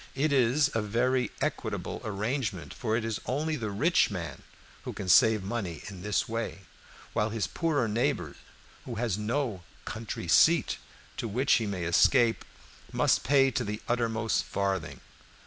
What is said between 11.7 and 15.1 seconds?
escape, must pay to the uttermost farthing.